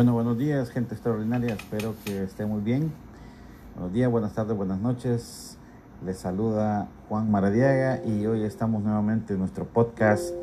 [0.00, 1.52] Bueno, buenos días, gente extraordinaria.
[1.52, 2.90] Espero que esté muy bien.
[3.74, 5.58] Buenos días, buenas tardes, buenas noches.
[6.06, 10.34] Les saluda Juan Maradiaga y hoy estamos nuevamente en nuestro podcast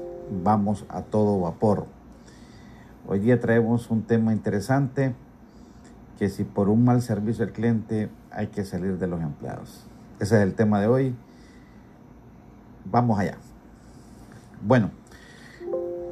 [0.43, 1.88] Vamos a todo vapor.
[3.07, 5.16] Hoy día traemos un tema interesante
[6.20, 9.88] que si por un mal servicio al cliente hay que salir de los empleados.
[10.20, 11.16] Ese es el tema de hoy.
[12.86, 13.39] Vamos allá.
[14.62, 14.92] Bueno,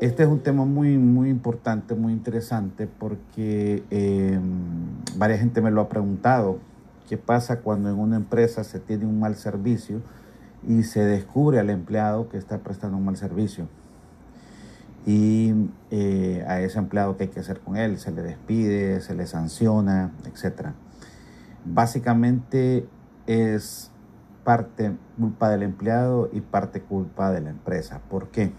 [0.02, 4.40] este es un tema muy, muy importante, muy interesante, porque eh,
[5.18, 6.60] varias gente me lo ha preguntado.
[7.08, 10.02] ¿Qué pasa cuando en una empresa se tiene un mal servicio
[10.68, 13.68] y se descubre al empleado que está prestando un mal servicio?
[15.06, 17.98] Y eh, a ese empleado, ¿qué hay que hacer con él?
[17.98, 20.70] Se le despide, se le sanciona, etc.
[21.64, 22.88] Básicamente
[23.28, 23.92] es
[24.44, 28.02] parte culpa del empleado y parte culpa de la empresa.
[28.10, 28.52] ¿Por qué?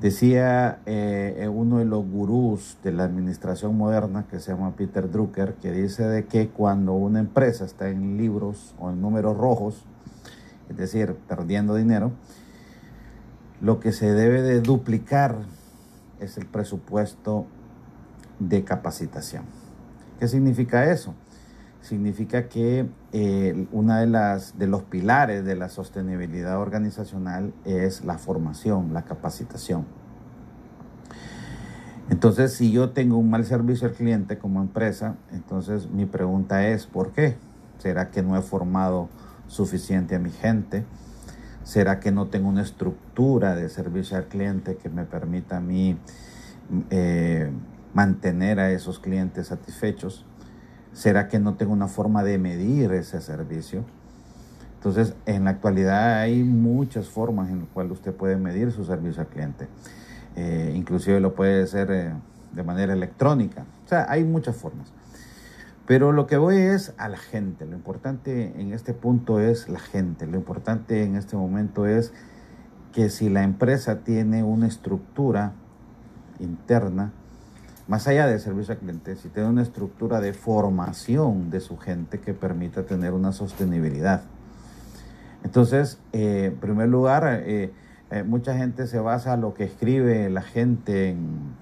[0.00, 5.10] Decía eh, eh, uno de los gurús de la administración moderna que se llama Peter
[5.10, 9.86] Drucker, que dice de que cuando una empresa está en libros o en números rojos,
[10.68, 12.12] es decir, perdiendo dinero,
[13.62, 15.36] lo que se debe de duplicar
[16.20, 17.46] es el presupuesto
[18.38, 19.44] de capacitación.
[20.20, 21.14] ¿Qué significa eso?
[21.86, 28.18] Significa que eh, una de las de los pilares de la sostenibilidad organizacional es la
[28.18, 29.86] formación, la capacitación.
[32.10, 36.86] Entonces, si yo tengo un mal servicio al cliente como empresa, entonces mi pregunta es,
[36.86, 37.36] ¿por qué?
[37.78, 39.08] ¿Será que no he formado
[39.46, 40.84] suficiente a mi gente?
[41.62, 45.98] ¿Será que no tengo una estructura de servicio al cliente que me permita a mí
[46.90, 47.50] eh,
[47.92, 50.24] mantener a esos clientes satisfechos?
[50.96, 53.84] ¿Será que no tengo una forma de medir ese servicio?
[54.76, 59.20] Entonces, en la actualidad hay muchas formas en las cuales usted puede medir su servicio
[59.20, 59.68] al cliente.
[60.36, 62.14] Eh, inclusive lo puede hacer eh,
[62.52, 63.66] de manera electrónica.
[63.84, 64.90] O sea, hay muchas formas.
[65.86, 67.66] Pero lo que voy es a la gente.
[67.66, 70.26] Lo importante en este punto es la gente.
[70.26, 72.14] Lo importante en este momento es
[72.94, 75.52] que si la empresa tiene una estructura
[76.38, 77.12] interna,
[77.88, 82.18] más allá del servicio al cliente, si tiene una estructura de formación de su gente
[82.18, 84.22] que permita tener una sostenibilidad.
[85.44, 87.72] Entonces, eh, en primer lugar, eh,
[88.10, 91.54] eh, mucha gente se basa en lo que escribe la gente en,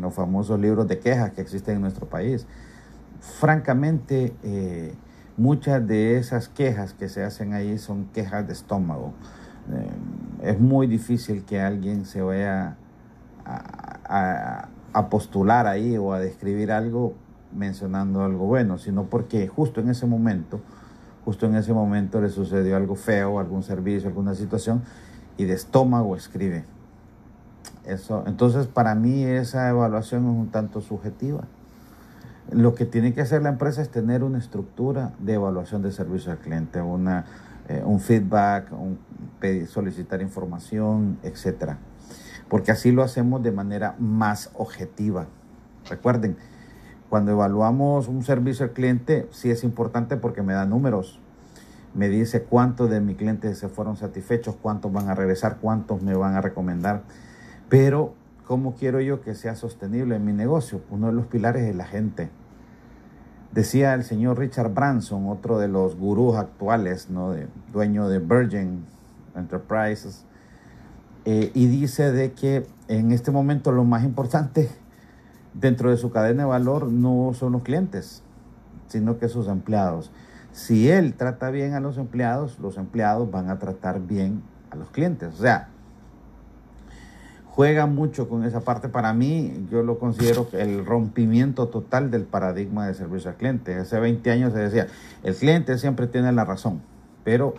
[0.00, 2.46] los famosos libros de quejas que existen en nuestro país.
[3.20, 4.34] Francamente,
[5.36, 9.14] muchas de esas quejas que se hacen ahí son quejas de estómago.
[10.42, 12.76] es muy difícil que alguien se vaya
[13.44, 14.68] a
[15.08, 17.14] postular ahí o a describir algo
[17.52, 20.60] mencionando algo bueno, sino porque justo en ese momento,
[21.24, 24.82] justo en ese momento le sucedió algo feo, algún servicio, alguna situación,
[25.36, 26.64] y de estómago escribe.
[27.84, 31.44] Eso, entonces para mí esa evaluación es un tanto subjetiva.
[32.50, 36.32] Lo que tiene que hacer la empresa es tener una estructura de evaluación de servicio
[36.32, 37.26] al cliente, una,
[37.68, 38.98] eh, un feedback, un,
[39.66, 41.78] solicitar información, etcétera
[42.48, 45.26] porque así lo hacemos de manera más objetiva.
[45.88, 46.36] Recuerden,
[47.08, 51.20] cuando evaluamos un servicio al cliente, sí es importante porque me da números.
[51.94, 56.14] Me dice cuántos de mis clientes se fueron satisfechos, cuántos van a regresar, cuántos me
[56.14, 57.02] van a recomendar.
[57.68, 58.12] Pero,
[58.44, 60.82] ¿cómo quiero yo que sea sostenible en mi negocio?
[60.90, 62.28] Uno de los pilares es la gente.
[63.52, 67.30] Decía el señor Richard Branson, otro de los gurús actuales, ¿no?
[67.30, 68.84] de, dueño de Virgin
[69.34, 70.25] Enterprises,
[71.26, 74.70] eh, y dice de que en este momento lo más importante
[75.54, 78.22] dentro de su cadena de valor no son los clientes,
[78.86, 80.12] sino que sus empleados.
[80.52, 84.88] Si él trata bien a los empleados, los empleados van a tratar bien a los
[84.90, 85.34] clientes.
[85.34, 85.68] O sea,
[87.46, 88.88] juega mucho con esa parte.
[88.88, 93.74] Para mí, yo lo considero el rompimiento total del paradigma de servicio al cliente.
[93.74, 94.86] Hace 20 años se decía,
[95.24, 96.82] el cliente siempre tiene la razón,
[97.24, 97.54] pero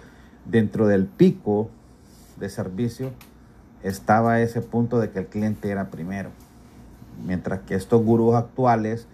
[0.46, 1.70] dentro del pico
[2.40, 3.12] de servicio,
[3.88, 6.30] estaba ese punto de que el cliente era primero.
[7.26, 9.08] Mientras que estos gurús actuales,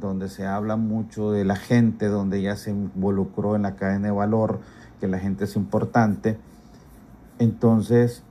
[0.00, 4.12] donde se habla mucho de la gente, donde ya se involucró en la cadena de
[4.12, 4.60] valor,
[5.00, 6.38] que la gente es importante,
[7.38, 8.22] entonces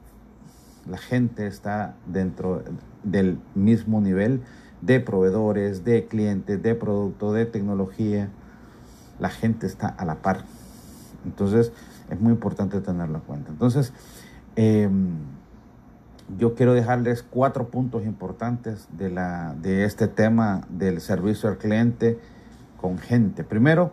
[0.89, 2.63] la gente está dentro
[3.03, 4.41] del mismo nivel
[4.81, 8.29] de proveedores, de clientes, de productos, de tecnología.
[9.19, 10.43] La gente está a la par.
[11.25, 11.71] Entonces
[12.09, 13.49] es muy importante tenerlo en cuenta.
[13.51, 13.93] Entonces,
[14.55, 14.89] eh,
[16.37, 22.19] yo quiero dejarles cuatro puntos importantes de, la, de este tema del servicio al cliente
[22.77, 23.43] con gente.
[23.43, 23.91] Primero,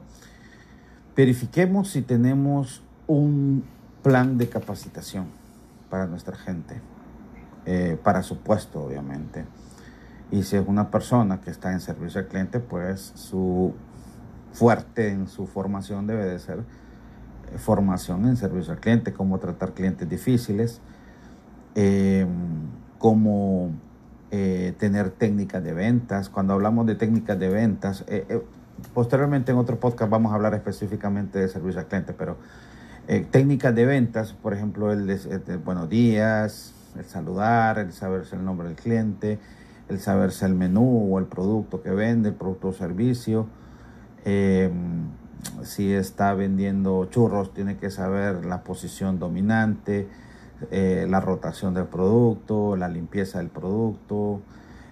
[1.16, 3.64] verifiquemos si tenemos un
[4.02, 5.26] plan de capacitación
[5.90, 6.80] para nuestra gente,
[7.66, 9.44] eh, para su puesto, obviamente.
[10.30, 13.74] Y si es una persona que está en servicio al cliente, pues su
[14.52, 19.72] fuerte en su formación debe de ser eh, formación en servicio al cliente, cómo tratar
[19.74, 20.80] clientes difíciles,
[21.74, 22.26] eh,
[22.98, 23.70] cómo
[24.30, 26.28] eh, tener técnicas de ventas.
[26.28, 28.04] Cuando hablamos de técnicas de ventas,
[28.94, 32.36] posteriormente en otro podcast vamos a hablar específicamente de servicio al cliente, pero
[33.30, 38.68] técnicas de ventas, por ejemplo, el de, buenos días, el saludar, el saberse el nombre
[38.68, 39.40] del cliente,
[39.88, 43.46] el saberse el menú o el producto que vende, el producto o servicio.
[45.62, 50.06] si está vendiendo churros, tiene que saber la posición dominante,
[50.70, 54.40] eh, la rotación del producto, la limpieza del producto,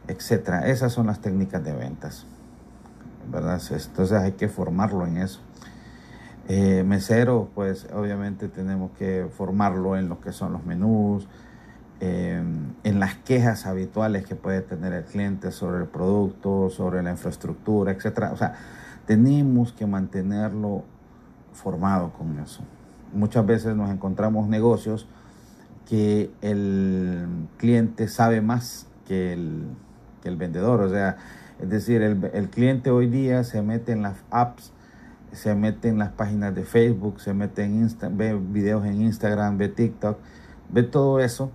[0.06, 0.68] etcétera.
[0.68, 2.26] Esas son las técnicas de ventas.
[3.30, 3.60] ¿verdad?
[3.70, 5.40] Entonces hay que formarlo en eso.
[6.48, 11.28] Eh, mesero, pues obviamente tenemos que formarlo en lo que son los menús,
[12.00, 12.42] eh,
[12.84, 17.92] en las quejas habituales que puede tener el cliente sobre el producto, sobre la infraestructura,
[17.92, 18.32] etcétera.
[18.32, 18.54] O sea,
[19.06, 20.84] tenemos que mantenerlo
[21.52, 22.62] formado con eso.
[23.12, 25.06] Muchas veces nos encontramos negocios
[25.88, 27.26] que el
[27.56, 29.64] cliente sabe más que el,
[30.22, 30.82] que el vendedor.
[30.82, 31.16] O sea,
[31.60, 34.72] es decir, el, el, cliente hoy día se mete en las apps,
[35.32, 39.56] se mete en las páginas de Facebook, se mete en Insta, ve videos en Instagram,
[39.56, 40.18] ve TikTok,
[40.68, 41.50] ve todo eso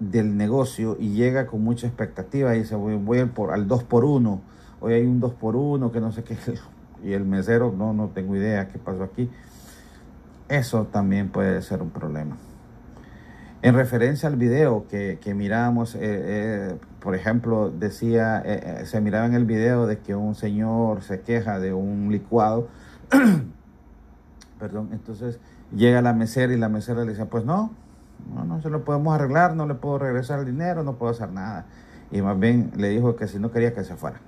[0.00, 4.04] del negocio y llega con mucha expectativa y dice voy, voy por, al 2 por
[4.04, 4.40] 1
[4.80, 6.36] hoy hay un 2 por 1 que no sé qué
[7.04, 9.30] y el mesero no no tengo idea qué pasó aquí
[10.48, 12.36] eso también puede ser un problema
[13.64, 19.24] en referencia al video que, que miramos, eh, eh, por ejemplo, decía, eh, se miraba
[19.24, 22.68] en el video de que un señor se queja de un licuado,
[24.58, 25.40] perdón, entonces
[25.74, 27.70] llega la mesera y la mesera le dice, pues no,
[28.34, 31.32] no, no se lo podemos arreglar, no le puedo regresar el dinero, no puedo hacer
[31.32, 31.64] nada.
[32.12, 34.20] Y más bien le dijo que si no quería que se fuera.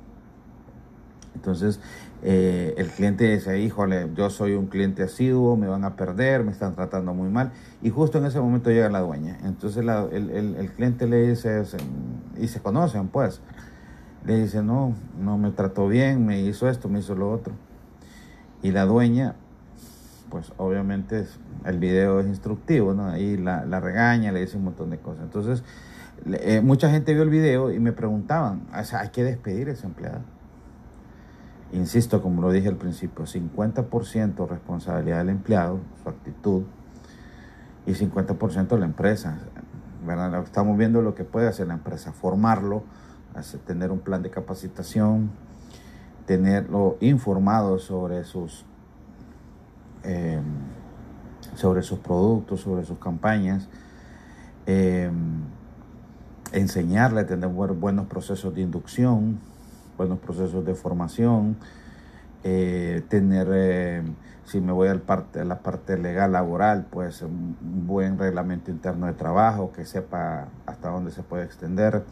[1.37, 1.81] Entonces
[2.23, 6.51] eh, el cliente dice, híjole, yo soy un cliente asiduo, me van a perder, me
[6.51, 7.53] están tratando muy mal.
[7.83, 9.39] Y justo en ese momento llega la dueña.
[9.45, 11.63] Entonces el, cliente le dice,
[12.41, 13.41] y se conocen pues,
[14.25, 17.55] le dice, no, no me trató bien, me hizo esto, me hizo lo otro.
[18.63, 19.37] Y la dueña,
[20.31, 21.27] pues obviamente
[21.65, 23.09] el video es instructivo, ¿no?
[23.09, 25.23] Ahí la, regaña, le dice un montón de cosas.
[25.25, 25.63] Entonces,
[26.33, 30.23] eh, mucha gente vio el video y me preguntaban, hay que despedir a ese empleado
[31.73, 36.63] Insisto, como lo dije al principio, 50% responsabilidad del empleado, su actitud,
[37.87, 39.39] y 50% la empresa.
[40.05, 40.43] ¿verdad?
[40.43, 42.85] Estamos viendo lo que puede hacer la empresa, formarlo,
[43.67, 45.31] tener un plan de capacitación,
[46.27, 48.65] tenerlo informado sobre sus,
[50.03, 50.43] em,
[51.55, 53.69] sobre sus productos, sobre sus campañas,
[54.67, 55.43] em,
[56.53, 59.39] enseñarle a tener buenos procesos de inducción,
[59.97, 61.57] buenos procesos de formación,
[62.45, 64.03] eh, tener, eh,
[64.45, 67.57] si me voy al parte, a la parte legal laboral, pues un
[67.87, 72.05] buen reglamento interno de trabajo que sepa hasta dónde se puede extender,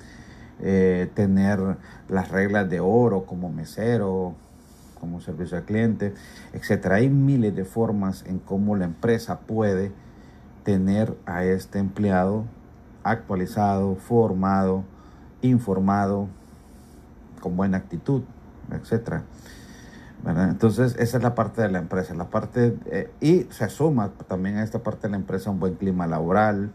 [0.60, 1.60] eh, tener
[2.08, 4.34] las reglas de oro como mesero,
[4.98, 6.14] como servicio al cliente,
[6.52, 6.96] etcétera.
[6.96, 9.92] Hay miles de formas en cómo la empresa puede
[10.64, 12.44] tener a este empleado
[13.02, 14.84] actualizado, formado,
[15.42, 16.28] informado,
[17.44, 18.22] con buena actitud,
[18.72, 19.22] etcétera.
[20.26, 22.14] Entonces, esa es la parte de la empresa.
[22.14, 25.74] La parte, eh, y se suma también a esta parte de la empresa un buen
[25.74, 26.72] clima laboral.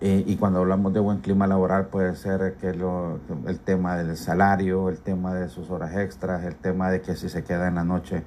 [0.00, 4.16] Eh, y cuando hablamos de buen clima laboral, puede ser que lo, el tema del
[4.16, 7.74] salario, el tema de sus horas extras, el tema de que si se queda en
[7.74, 8.24] la noche,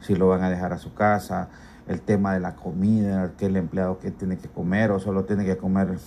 [0.00, 1.48] si lo van a dejar a su casa,
[1.88, 5.44] el tema de la comida, que el empleado que tiene que comer o solo tiene
[5.44, 5.98] que comer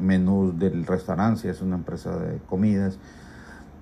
[0.00, 2.98] menús del restaurante, si es una empresa de comidas,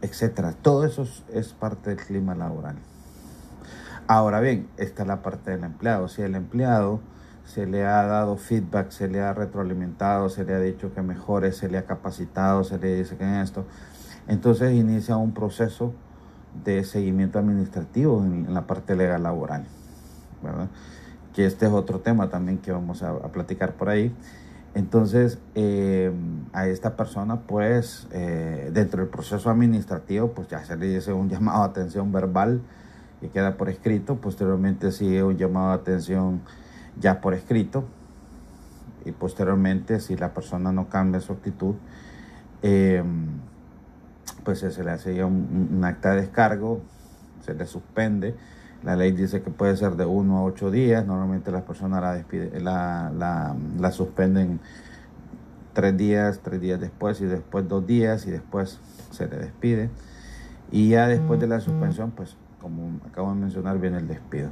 [0.02, 0.52] etcétera.
[0.60, 2.76] Todo eso es parte del clima laboral.
[4.06, 6.08] Ahora bien, esta es la parte del empleado.
[6.08, 7.00] Si el empleado
[7.44, 11.52] se le ha dado feedback, se le ha retroalimentado, se le ha dicho que mejore,
[11.52, 13.64] se le ha capacitado, se le dice que en esto,
[14.28, 15.92] entonces inicia un proceso
[16.64, 19.66] de seguimiento administrativo en, la parte legal laboral.
[21.34, 24.14] Que este es otro tema también que vamos a, platicar por ahí.
[24.74, 26.12] Entonces, eh,
[26.52, 31.28] a esta persona, pues, eh, dentro del proceso administrativo, pues ya se le dice un
[31.30, 32.60] llamado de atención verbal
[33.20, 34.16] que queda por escrito.
[34.16, 36.40] Posteriormente sigue un llamado de atención
[36.98, 37.84] ya por escrito.
[39.04, 41.74] Y posteriormente, si la persona no cambia su actitud,
[42.62, 43.02] eh,
[44.44, 46.80] pues se le hace un, un acta de descargo,
[47.44, 48.36] se le suspende
[48.82, 51.06] la ley dice que puede ser de uno a ocho días.
[51.06, 54.60] Normalmente las personas la, la, la, suspenden
[55.72, 59.90] tres días, tres días después y después dos días y después se le despide.
[60.70, 64.50] Y ya después de la suspensión, pues como acabo de mencionar, viene el despido.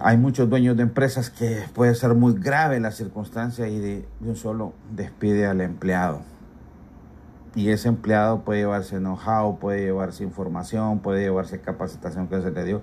[0.00, 4.36] Hay muchos dueños de empresas que puede ser muy grave la circunstancia y de, un
[4.36, 6.22] solo despide al empleado.
[7.54, 12.64] Y ese empleado puede llevarse know-how, puede llevarse información, puede llevarse capacitación que se le
[12.64, 12.82] dio.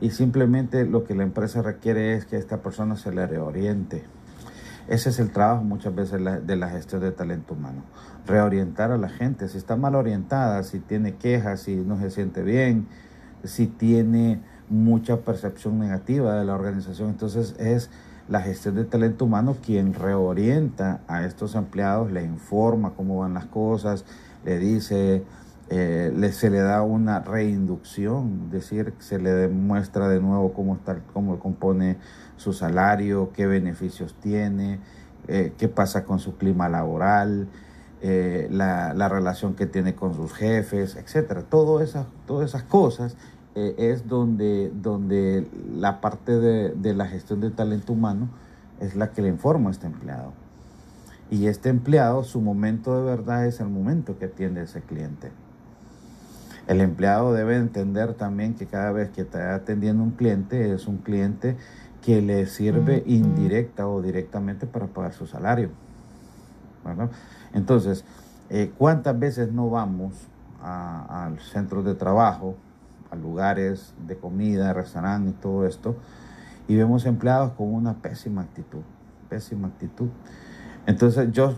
[0.00, 4.04] Y simplemente lo que la empresa requiere es que esta persona se le reoriente.
[4.86, 7.82] Ese es el trabajo muchas veces de la gestión de talento humano.
[8.26, 9.48] Reorientar a la gente.
[9.48, 12.86] Si está mal orientada, si tiene quejas, si no se siente bien,
[13.44, 17.10] si tiene mucha percepción negativa de la organización.
[17.10, 17.90] Entonces es
[18.28, 23.46] la gestión de talento humano quien reorienta a estos empleados, le informa cómo van las
[23.46, 24.04] cosas,
[24.44, 25.24] le dice,
[25.70, 31.00] eh, se le da una reinducción, es decir, se le demuestra de nuevo cómo, está,
[31.12, 31.98] cómo compone
[32.36, 34.80] su salario, qué beneficios tiene,
[35.28, 37.48] eh, qué pasa con su clima laboral,
[38.02, 41.42] eh, la, la, relación que tiene con sus jefes, etcétera.
[41.42, 43.16] Todo esas, todas esas cosas
[43.54, 48.28] eh, es donde, donde la parte de, la gestión del talento humano
[48.80, 50.32] es la que le informa a este empleado.
[51.30, 55.30] Y este empleado, su momento de verdad es el momento que atiende ese cliente.
[56.66, 60.98] El empleado debe entender también que cada vez que está atendiendo un cliente es un
[60.98, 61.56] cliente
[62.02, 65.70] que le sirve indirecta o directamente para pagar su salario.
[67.52, 68.04] Entonces,
[68.50, 70.12] eh, ¿cuántas veces no vamos
[70.60, 72.56] al centro de trabajo
[73.14, 75.96] lugares de comida, restaurantes y todo esto,
[76.68, 78.82] y vemos empleados con una pésima actitud,
[79.28, 80.08] pésima actitud.
[80.86, 81.54] Entonces yo,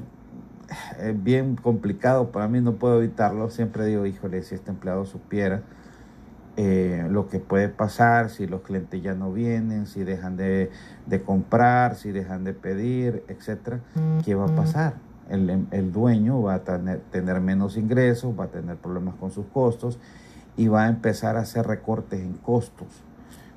[1.00, 5.62] es bien complicado, para mí no puedo evitarlo, siempre digo, híjole, si este empleado supiera
[6.56, 10.70] eh, lo que puede pasar, si los clientes ya no vienen, si dejan de,
[11.06, 13.80] de comprar, si dejan de pedir, etcétera,
[14.24, 14.94] ¿qué va a pasar?
[15.28, 19.44] El, el, dueño va a tener, tener menos ingresos, va a tener problemas con sus
[19.46, 19.98] costos
[20.56, 22.88] y va a empezar a hacer recortes en costos.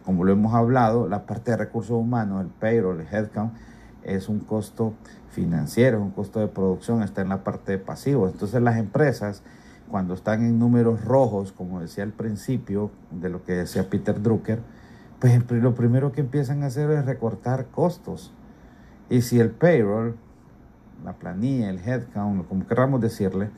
[0.06, 3.54] Como lo hemos hablado, la parte de recursos humanos, el payroll, el headcount,
[4.04, 4.94] es un costo
[5.30, 8.32] financiero, es un costo de producción, está en la parte de pasivos.
[8.32, 9.44] Entonces las empresas,
[9.90, 14.60] cuando están en números rojos, como decía al principio de lo que decía Peter Drucker,
[15.20, 18.34] pues lo primero que empiezan a hacer es recortar costos.
[19.10, 20.16] Y si el payroll,
[21.04, 23.50] la planilla, el headcount, como queramos decirle,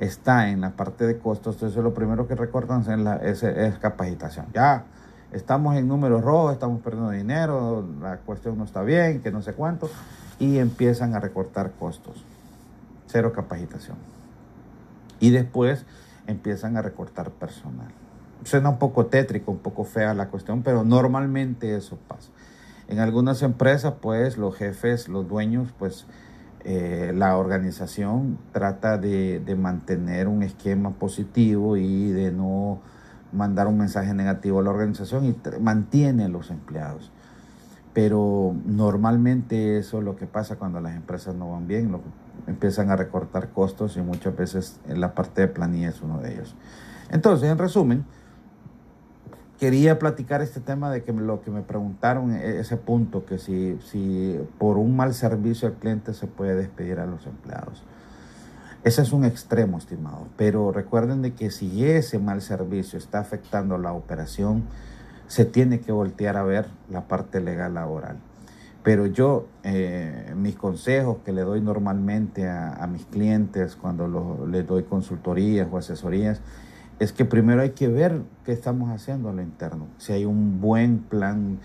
[0.00, 4.46] está en la parte de costos, entonces lo primero que recortan es, la, es, capacitación.
[4.54, 4.84] Ya
[5.32, 9.54] estamos en números rojos, estamos perdiendo dinero, la cuestión no está bien, que no sé
[9.54, 9.90] cuánto,
[10.38, 12.24] y empiezan a recortar costos.
[13.06, 13.96] Cero capacitación.
[15.20, 15.84] Y después
[16.26, 17.88] empiezan a recortar personal.
[18.44, 22.30] Suena un poco tétrico, un poco fea la cuestión, pero normalmente eso pasa.
[22.86, 26.06] En algunas empresas, pues los jefes, los dueños, pues
[26.64, 32.80] eh, la organización trata de, mantener un esquema positivo y de no
[33.32, 37.10] mandar un mensaje negativo a la organización y mantiene a los empleados.
[37.92, 42.00] Pero normalmente eso es lo que pasa cuando las empresas no van bien, lo,
[42.46, 46.54] empiezan a recortar costos y muchas veces la parte de planilla es uno de ellos.
[47.10, 48.04] Entonces, en resumen,
[49.58, 53.78] quería platicar este tema de que lo que me preguntaron, e, ese punto, que si,
[53.90, 57.82] si por un mal servicio al cliente se puede despedir a los empleados.
[58.84, 60.28] Ese es un extremo, estimado.
[60.36, 64.64] Pero recuerden de que si ese mal servicio está afectando la operación,
[65.26, 68.16] se tiene que voltear a ver la parte legal laboral.
[68.82, 74.84] Pero yo, eh, mis consejos que le doy normalmente a, mis clientes cuando les doy
[74.84, 76.40] consultorías o asesorías,
[76.98, 79.86] es que primero hay que ver qué estamos haciendo a lo interno.
[79.98, 81.58] Si hay un buen plan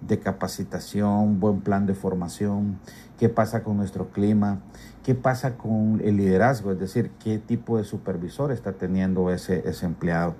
[0.00, 2.78] de capacitación, buen plan de formación,
[3.18, 4.60] qué pasa con nuestro clima,
[5.04, 10.34] qué pasa con el liderazgo, es decir, qué tipo de supervisor está teniendo ese, empleado.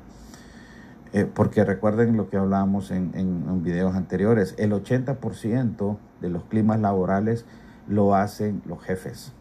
[1.13, 6.45] Eh, porque recuerden lo que hablábamos en, en, en videos anteriores, el 80% de los
[6.45, 7.45] climas laborales
[7.87, 9.33] lo hacen los jefes.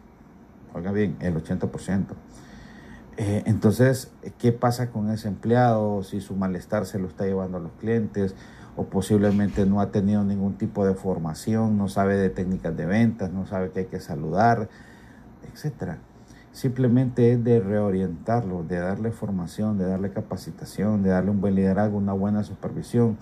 [0.74, 2.06] Oiga bien, el 80%.
[3.22, 6.04] Eh, entonces, ¿qué pasa con ese empleado?
[6.04, 8.34] Si su malestar se lo está llevando a los clientes
[8.78, 13.30] o posiblemente no ha tenido ningún tipo de formación, no sabe de técnicas de ventas,
[13.34, 14.70] no sabe que hay que saludar,
[15.52, 15.98] etcétera.
[16.54, 21.98] Simplemente es de reorientarlo, de darle formación, de darle capacitación, de darle un buen liderazgo,
[21.98, 23.18] una buena supervisión,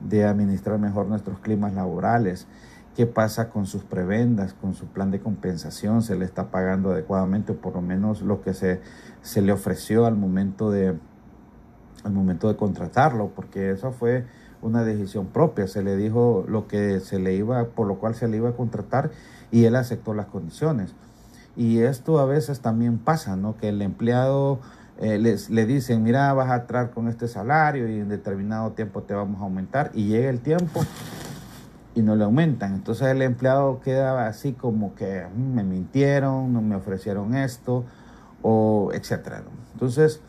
[0.00, 2.46] de administrar mejor nuestros climas laborales,
[2.94, 7.52] qué pasa con sus prebendas, con su plan de compensación, se le está pagando adecuadamente
[7.52, 8.80] por lo menos lo que se,
[9.22, 10.94] se le ofreció al momento de
[12.04, 14.26] al momento de contratarlo, porque eso fue
[14.60, 18.28] una decisión propia, se le dijo lo que se le iba, por lo cual se
[18.28, 19.10] le iba a contratar
[19.50, 20.94] y él aceptó las condiciones.
[21.56, 23.56] Y esto a veces también pasa, ¿no?
[23.56, 24.60] Que el empleado
[24.98, 29.02] eh, les, le dicen, mira, vas a entrar con este salario y en determinado tiempo
[29.02, 29.90] te vamos a aumentar.
[29.94, 30.80] Y llega el tiempo
[31.94, 32.74] y no le aumentan.
[32.74, 37.84] Entonces el empleado queda así como que mm, me mintieron, no me ofrecieron esto,
[38.42, 39.42] o etcétera.
[39.72, 40.20] Entonces,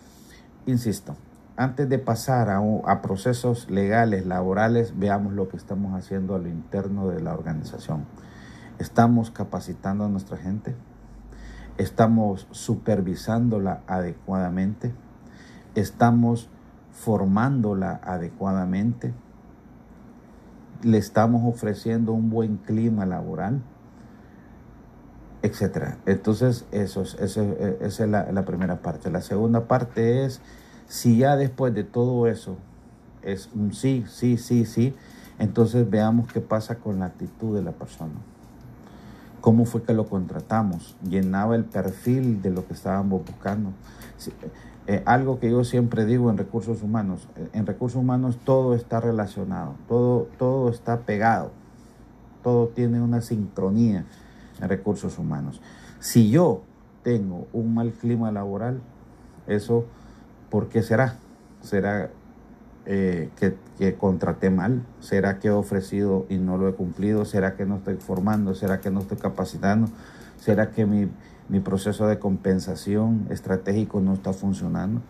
[0.65, 1.15] insisto,
[1.57, 6.47] antes de pasar a, a, procesos legales, laborales, veamos lo que estamos haciendo a lo
[6.47, 8.05] interno de la organización.
[8.79, 10.75] ¿Estamos capacitando a nuestra gente?
[11.77, 14.93] ¿Estamos supervisándola adecuadamente?
[15.75, 16.49] ¿Estamos
[16.91, 19.13] formándola adecuadamente?
[20.85, 23.59] ¿Le estamos ofreciendo un buen clima laboral?
[25.41, 25.97] Etcétera.
[26.05, 27.41] Entonces, eso, es, eso,
[27.81, 29.09] esa es la, la primera parte.
[29.09, 30.41] La segunda parte es
[30.87, 32.57] si ya después de todo eso
[33.23, 34.93] es un sí, sí, sí, sí,
[35.39, 38.13] entonces veamos qué pasa con la actitud de la persona.
[39.41, 40.95] ¿Cómo fue que lo contratamos?
[41.01, 43.71] ¿Llenaba el perfil de lo que estábamos buscando?
[44.87, 48.99] Eh, algo que yo siempre digo en recursos humanos, eh, en recursos humanos todo está
[48.99, 51.51] relacionado, todo, todo está pegado,
[52.43, 54.05] todo tiene una sincronía
[54.61, 55.59] en recursos humanos.
[55.99, 56.61] Si yo
[57.03, 58.81] tengo un mal clima laboral,
[59.47, 59.85] eso
[60.55, 61.15] ¿Por qué será?
[61.61, 62.11] ¿Será
[62.85, 63.29] eh,
[63.77, 64.85] que, contraté mal?
[65.01, 67.25] ¿Será que he ofrecido y no lo he cumplido?
[67.25, 68.55] ¿Será que no estoy formando?
[68.55, 69.89] ¿Será que no estoy capacitando?
[70.39, 71.09] ¿Será que mi,
[71.63, 75.01] proceso de compensación estratégico no está funcionando?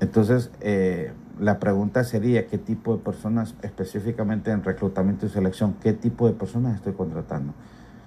[0.00, 5.92] Entonces, eh, la pregunta sería, ¿qué tipo de personas, específicamente en reclutamiento y selección, qué
[5.92, 7.54] tipo de personas estoy contratando?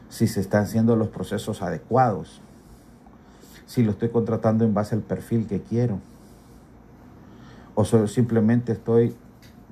[0.09, 2.41] Si se están haciendo los procesos adecuados,
[3.65, 5.99] si lo estoy contratando en base al perfil que quiero.
[7.73, 9.15] O simplemente estoy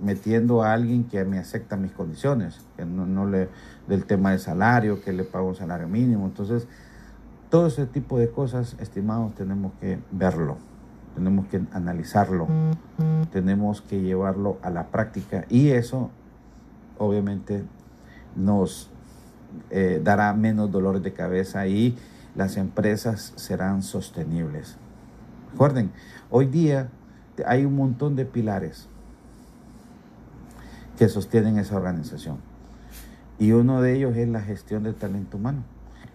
[0.02, 3.50] metiendo a alguien que me acepta mis condiciones, que no, le
[3.88, 6.26] del tema de salario, que le pago un salario mínimo.
[6.26, 6.68] Entonces,
[7.54, 10.58] todo ese tipo de cosas, estimados, tenemos que verlo,
[11.14, 12.48] tenemos que analizarlo,
[13.32, 16.10] tenemos que llevarlo a la práctica y eso
[16.98, 17.64] obviamente
[18.36, 18.90] nos
[19.70, 21.96] eh, dará menos dolor de cabeza y
[22.34, 24.78] las empresas serán sostenibles.
[25.52, 25.92] Recuerden,
[26.32, 26.90] hoy día
[27.46, 28.88] hay un montón de pilares
[30.98, 32.38] que sostienen esa organización.
[33.38, 35.66] Y uno de ellos es la gestión del talento humano.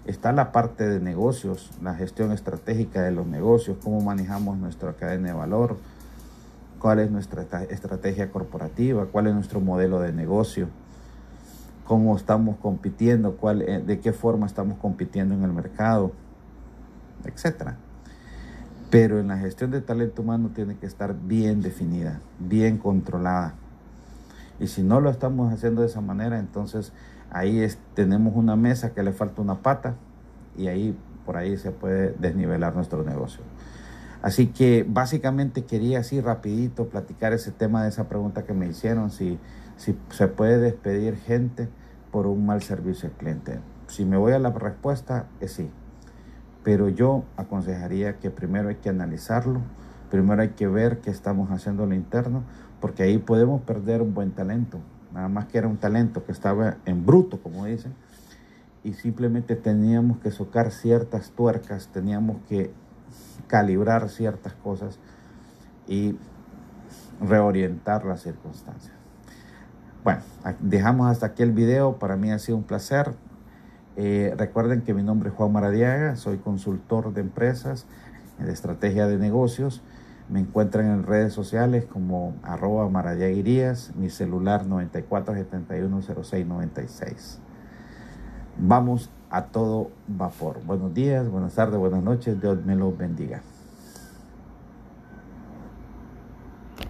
[0.08, 5.28] Está la parte de negocios, la gestión estratégica de los negocios, cómo manejamos nuestra cadena
[5.28, 5.76] de valor,
[6.80, 10.68] cuál es nuestra estrategia corporativa, cuál es nuestro modelo de negocio
[11.88, 16.12] cómo estamos compitiendo, eh, de qué forma estamos compitiendo en el mercado,
[17.24, 17.70] etc.
[18.90, 23.54] Pero en la gestión de talento humano tiene que estar bien definida, bien controlada.
[24.60, 26.92] Y si no lo estamos haciendo de esa manera, entonces
[27.30, 29.94] ahí tenemos una mesa que le falta una pata
[30.56, 33.42] y ahí por ahí se puede desnivelar nuestro negocio.
[34.20, 39.10] Así que básicamente quería así rapidito platicar ese tema de esa pregunta que me hicieron,
[39.10, 39.38] si,
[39.76, 41.68] si se puede despedir gente
[42.10, 43.60] por un mal servicio al cliente.
[43.86, 45.70] Si me voy a la respuesta, es sí.
[46.64, 49.60] Pero yo aconsejaría que primero hay que analizarlo,
[50.10, 52.42] primero hay que ver qué estamos haciendo en lo interno,
[52.80, 54.78] porque ahí podemos perder un buen talento.
[55.12, 57.94] Nada más que era un talento que estaba en bruto, como dicen,
[58.84, 62.70] y simplemente teníamos que socar ciertas tuercas, teníamos que
[63.46, 64.98] calibrar ciertas cosas
[65.86, 66.16] y
[67.20, 68.94] reorientar las circunstancias.
[70.04, 70.22] Bueno,
[70.60, 71.98] dejamos hasta aquí el video.
[71.98, 73.14] Para mí ha sido un placer.
[73.96, 77.86] Eh, recuerden que mi nombre es Juan Maradiaga, soy consultor de empresas,
[78.38, 79.82] de estrategia de negocios.
[80.28, 87.38] Me encuentran en redes sociales como arroba maradiaguirías, mi celular 94710696.
[88.58, 90.60] Vamos a todo vapor.
[90.66, 92.38] Buenos días, buenas tardes, buenas noches.
[92.40, 93.40] Dios me los bendiga.